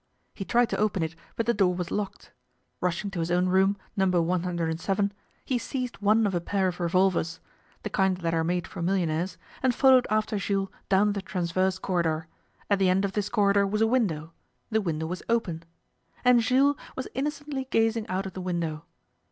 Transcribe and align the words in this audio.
He 0.33 0.43
tried 0.45 0.67
to 0.69 0.77
open 0.79 1.03
it, 1.03 1.15
but 1.35 1.45
the 1.45 1.53
door 1.53 1.75
was 1.75 1.91
locked. 1.91 2.31
Rushing 2.81 3.11
to 3.11 3.19
his 3.19 3.29
own 3.29 3.49
room, 3.49 3.77
No. 3.95 4.07
107, 4.19 5.13
he 5.45 5.59
seized 5.59 5.97
one 5.99 6.25
of 6.25 6.33
a 6.33 6.41
pair 6.41 6.67
of 6.67 6.79
revolvers 6.79 7.39
(the 7.83 7.89
kind 7.91 8.17
that 8.17 8.33
are 8.33 8.43
made 8.43 8.65
for 8.65 8.81
millionaires) 8.81 9.37
and 9.61 9.75
followed 9.75 10.07
after 10.09 10.39
Jules 10.39 10.69
down 10.89 11.13
the 11.13 11.21
transverse 11.21 11.77
corridor. 11.77 12.25
At 12.67 12.79
the 12.79 12.89
end 12.89 13.05
of 13.05 13.11
this 13.11 13.29
corridor 13.29 13.67
was 13.67 13.81
a 13.81 13.85
window; 13.85 14.33
the 14.71 14.81
window 14.81 15.05
was 15.05 15.21
open; 15.29 15.61
and 16.25 16.39
Jules 16.41 16.77
was 16.95 17.07
innocently 17.13 17.67
gazing 17.69 18.07
out 18.07 18.25
of 18.25 18.33
the 18.33 18.41
window. 18.41 18.85